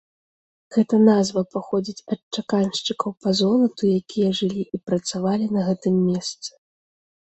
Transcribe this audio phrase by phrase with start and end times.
[0.75, 6.49] Гэта назва паходзіць ад чаканшчыкаў па золату, якія жылі і працавалі на гэтым месцы.